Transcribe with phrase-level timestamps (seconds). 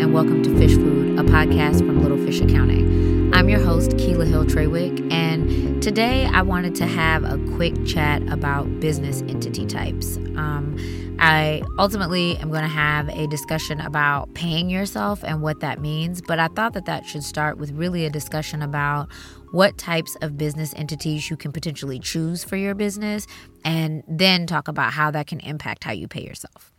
[0.00, 3.34] and welcome to Fish Food, a podcast from Little Fish Accounting.
[3.34, 8.22] I'm your host, Keela Hill Treywick, and today I wanted to have a quick chat
[8.28, 10.16] about business entity types.
[10.36, 10.76] Um,
[11.18, 16.22] I ultimately am going to have a discussion about paying yourself and what that means,
[16.22, 19.10] but I thought that that should start with really a discussion about
[19.50, 23.26] what types of business entities you can potentially choose for your business,
[23.64, 26.72] and then talk about how that can impact how you pay yourself.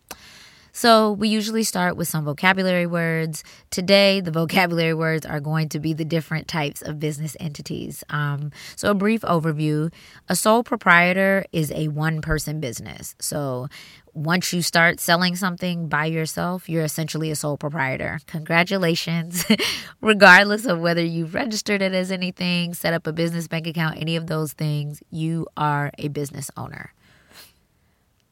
[0.80, 3.44] So, we usually start with some vocabulary words.
[3.70, 8.02] Today, the vocabulary words are going to be the different types of business entities.
[8.09, 9.91] Um, so, a brief overview
[10.30, 13.13] a sole proprietor is a one person business.
[13.20, 13.67] So,
[14.13, 18.22] once you start selling something by yourself, you're essentially a sole proprietor.
[18.27, 19.45] Congratulations.
[20.02, 24.16] Regardless of whether you've registered it as anything, set up a business bank account, any
[24.16, 26.94] of those things, you are a business owner.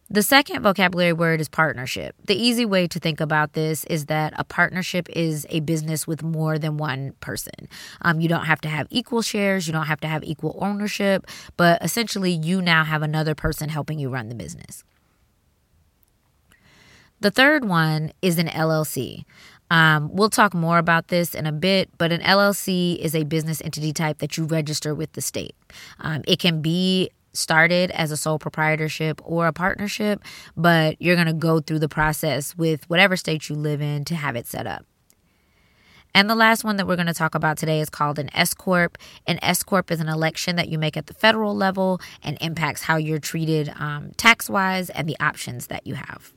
[0.10, 2.16] The second vocabulary word is partnership.
[2.26, 6.24] The easy way to think about this is that a partnership is a business with
[6.24, 7.68] more than one person.
[8.02, 11.28] Um, you don't have to have equal shares, you don't have to have equal ownership,
[11.58, 14.86] but essentially, you now have another person helping you run the business.
[17.20, 19.26] The third one is an LLC.
[19.70, 23.62] Um, we'll talk more about this in a bit, but an LLC is a business
[23.62, 25.56] entity type that you register with the state.
[26.00, 30.24] Um, it can be started as a sole proprietorship or a partnership,
[30.56, 34.16] but you're going to go through the process with whatever state you live in to
[34.16, 34.86] have it set up.
[36.14, 38.54] And the last one that we're going to talk about today is called an S
[38.56, 38.98] Corp.
[39.28, 42.82] An S Corp is an election that you make at the federal level and impacts
[42.82, 46.34] how you're treated um, tax wise and the options that you have.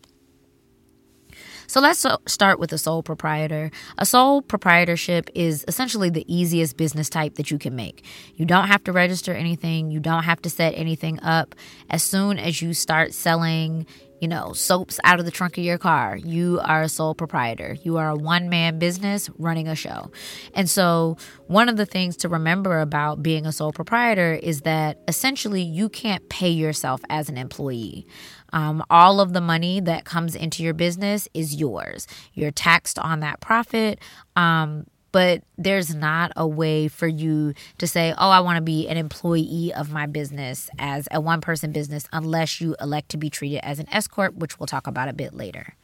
[1.70, 3.70] So let's start with a sole proprietor.
[3.96, 8.04] A sole proprietorship is essentially the easiest business type that you can make.
[8.34, 11.54] You don't have to register anything, you don't have to set anything up.
[11.88, 13.86] As soon as you start selling,
[14.20, 16.16] you know, soaps out of the trunk of your car.
[16.16, 17.76] You are a sole proprietor.
[17.82, 20.10] You are a one man business running a show.
[20.54, 24.98] And so, one of the things to remember about being a sole proprietor is that
[25.08, 28.06] essentially you can't pay yourself as an employee.
[28.52, 32.06] Um, all of the money that comes into your business is yours.
[32.34, 34.00] You're taxed on that profit.
[34.36, 38.88] Um, but there's not a way for you to say, oh, I want to be
[38.88, 43.30] an employee of my business as a one person business unless you elect to be
[43.30, 45.74] treated as an S Corp, which we'll talk about a bit later.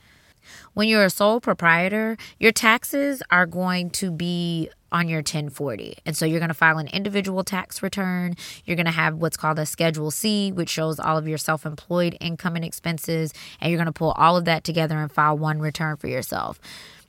[0.75, 5.99] When you're a sole proprietor, your taxes are going to be on your 1040.
[6.07, 8.35] And so you're going to file an individual tax return.
[8.65, 11.67] You're going to have what's called a Schedule C, which shows all of your self
[11.67, 13.33] employed income and expenses.
[13.61, 16.61] And you're going to pull all of that together and file one return for yourself.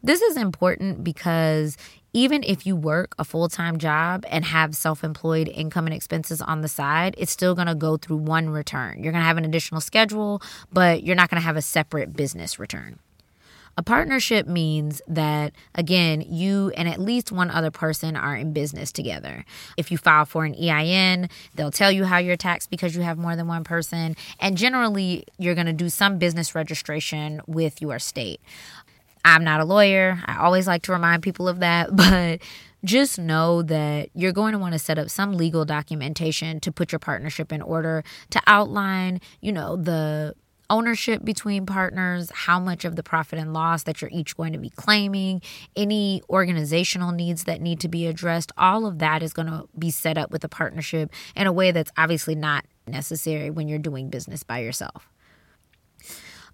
[0.04, 1.78] This is important because
[2.18, 6.42] even if you work a full time job and have self employed income and expenses
[6.42, 9.04] on the side, it's still going to go through one return.
[9.04, 10.42] You're going to have an additional schedule,
[10.74, 12.98] but you're not going to have a separate business return.
[13.80, 18.92] A partnership means that, again, you and at least one other person are in business
[18.92, 19.46] together.
[19.78, 23.20] If you file for an EIN, they'll tell you how you're taxed because you have
[23.20, 24.16] more than one person.
[24.40, 28.42] And generally, you're going to do some business registration with your state.
[29.28, 30.22] I'm not a lawyer.
[30.26, 32.40] I always like to remind people of that, but
[32.86, 36.92] just know that you're going to want to set up some legal documentation to put
[36.92, 40.34] your partnership in order to outline, you know, the
[40.70, 44.60] ownership between partners, how much of the profit and loss that you're each going to
[44.60, 45.42] be claiming,
[45.76, 49.92] any organizational needs that need to be addressed, all of that is going to be
[49.92, 54.10] set up with a partnership in a way that's obviously not necessary when you're doing
[54.10, 55.10] business by yourself.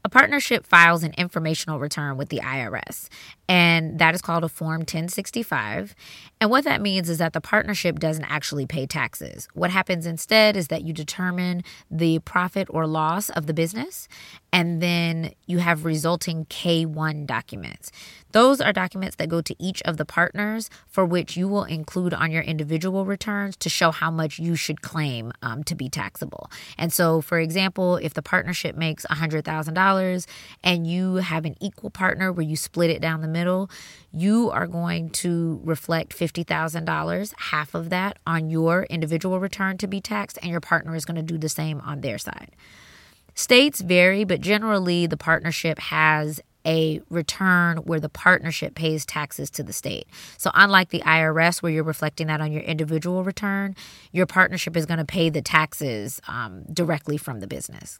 [0.05, 3.07] A partnership files an informational return with the IRS,
[3.47, 5.95] and that is called a Form 1065.
[6.41, 9.47] And what that means is that the partnership doesn't actually pay taxes.
[9.53, 14.09] What happens instead is that you determine the profit or loss of the business,
[14.51, 17.89] and then you have resulting K1 documents.
[18.33, 22.13] Those are documents that go to each of the partners for which you will include
[22.13, 26.49] on your individual returns to show how much you should claim um, to be taxable.
[26.77, 30.25] And so, for example, if the partnership makes $100,000
[30.63, 33.69] and you have an equal partner where you split it down the middle,
[34.11, 40.01] you are going to reflect $50,000, half of that on your individual return to be
[40.01, 42.51] taxed, and your partner is going to do the same on their side.
[43.35, 49.63] States vary, but generally the partnership has a return where the partnership pays taxes to
[49.63, 50.07] the state.
[50.37, 53.75] So, unlike the IRS, where you're reflecting that on your individual return,
[54.11, 57.99] your partnership is going to pay the taxes um, directly from the business.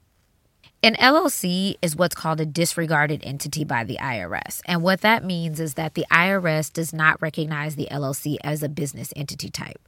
[0.86, 4.62] An LLC is what's called a disregarded entity by the IRS.
[4.66, 8.68] And what that means is that the IRS does not recognize the LLC as a
[8.68, 9.80] business entity type.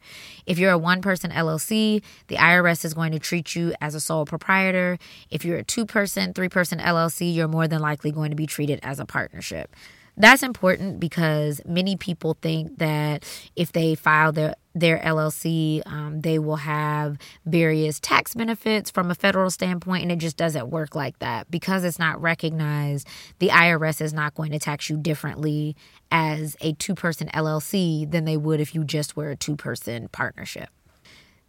[0.45, 3.99] If you're a one person LLC, the IRS is going to treat you as a
[3.99, 4.97] sole proprietor.
[5.29, 8.47] If you're a two person, three person LLC, you're more than likely going to be
[8.47, 9.75] treated as a partnership.
[10.17, 13.23] That's important because many people think that
[13.55, 19.15] if they file their their LLC, um, they will have various tax benefits from a
[19.15, 23.07] federal standpoint, and it just doesn't work like that because it's not recognized.
[23.39, 25.75] The IRS is not going to tax you differently
[26.11, 30.09] as a two person LLC than they would if you just were a two person
[30.09, 30.69] partnership.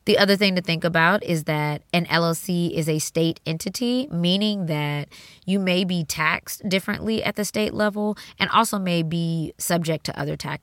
[0.06, 4.67] The other thing to think about is that an LLC is a state entity, meaning
[4.67, 5.08] that
[5.44, 10.19] you may be taxed differently at the state level and also may be subject to
[10.19, 10.62] other tax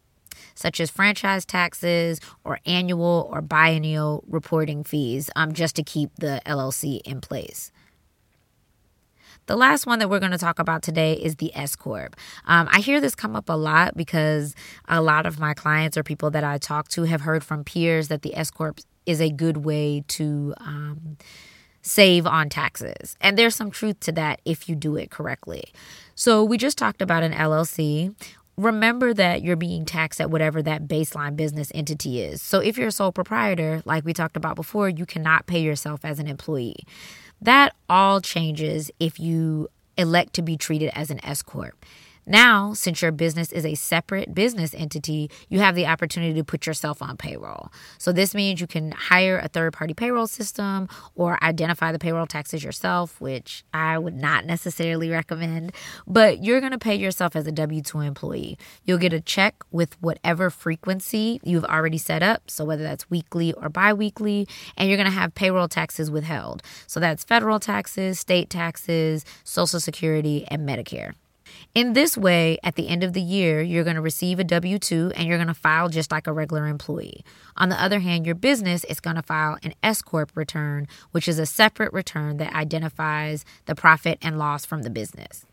[0.55, 6.41] such as franchise taxes or annual or biennial reporting fees um, just to keep the
[6.45, 7.71] LLC in place.
[9.45, 12.15] The last one that we're going to talk about today is the S Corp.
[12.45, 14.55] Um, I hear this come up a lot because
[14.87, 18.07] a lot of my clients or people that I talk to have heard from peers
[18.07, 21.17] that the S Corp is a good way to um,
[21.81, 23.15] save on taxes.
[23.21, 25.65] And there's some truth to that if you do it correctly.
[26.15, 28.15] So, we just talked about an LLC.
[28.55, 32.41] Remember that you're being taxed at whatever that baseline business entity is.
[32.41, 36.05] So, if you're a sole proprietor, like we talked about before, you cannot pay yourself
[36.05, 36.85] as an employee.
[37.41, 41.85] That all changes if you elect to be treated as an S Corp.
[42.25, 46.65] Now, since your business is a separate business entity, you have the opportunity to put
[46.65, 47.69] yourself on payroll.
[47.97, 52.25] So, this means you can hire a third party payroll system or identify the payroll
[52.25, 55.73] taxes yourself, which I would not necessarily recommend,
[56.07, 58.57] but you're going to pay yourself as a W 2 employee.
[58.85, 63.51] You'll get a check with whatever frequency you've already set up, so whether that's weekly
[63.53, 64.47] or bi weekly,
[64.77, 66.63] and you're going to have payroll taxes withheld.
[66.87, 71.15] So, that's federal taxes, state taxes, Social Security, and Medicare.
[71.73, 74.77] In this way, at the end of the year, you're going to receive a W
[74.77, 77.23] 2 and you're going to file just like a regular employee.
[77.57, 81.27] On the other hand, your business is going to file an S Corp return, which
[81.27, 85.45] is a separate return that identifies the profit and loss from the business.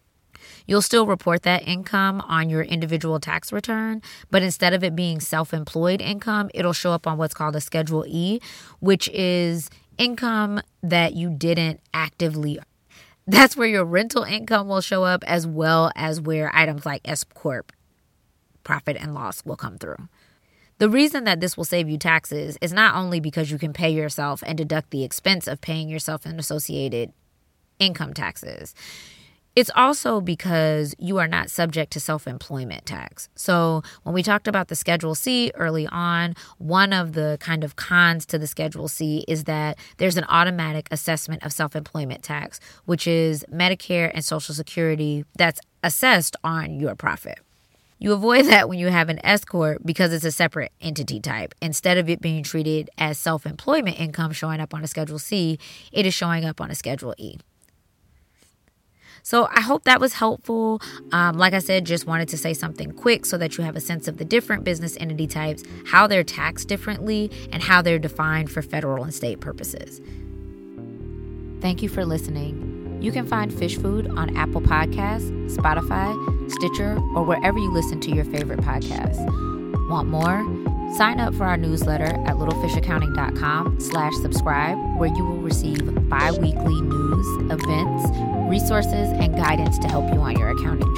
[0.66, 5.20] You'll still report that income on your individual tax return, but instead of it being
[5.20, 8.40] self employed income, it'll show up on what's called a Schedule E,
[8.80, 12.58] which is income that you didn't actively
[13.30, 17.24] that's where your rental income will show up, as well as where items like S
[17.24, 17.72] Corp
[18.64, 20.08] profit and loss will come through.
[20.78, 23.90] The reason that this will save you taxes is not only because you can pay
[23.90, 27.12] yourself and deduct the expense of paying yourself and associated
[27.78, 28.74] income taxes.
[29.56, 33.28] It's also because you are not subject to self employment tax.
[33.34, 37.74] So, when we talked about the Schedule C early on, one of the kind of
[37.74, 42.60] cons to the Schedule C is that there's an automatic assessment of self employment tax,
[42.84, 47.40] which is Medicare and Social Security that's assessed on your profit.
[47.98, 51.54] You avoid that when you have an S Corp because it's a separate entity type.
[51.60, 55.58] Instead of it being treated as self employment income showing up on a Schedule C,
[55.90, 57.36] it is showing up on a Schedule E.
[59.22, 60.80] So I hope that was helpful.
[61.12, 63.80] Um, like I said, just wanted to say something quick so that you have a
[63.80, 68.50] sense of the different business entity types, how they're taxed differently, and how they're defined
[68.50, 70.00] for federal and state purposes.
[71.60, 72.98] Thank you for listening.
[73.00, 78.14] You can find Fish Food on Apple Podcasts, Spotify, Stitcher, or wherever you listen to
[78.14, 79.18] your favorite podcasts.
[79.88, 80.59] Want more?
[80.94, 87.52] Sign up for our newsletter at littlefishaccounting.com slash subscribe, where you will receive bi-weekly news,
[87.52, 88.10] events,
[88.50, 90.92] resources, and guidance to help you on your accounting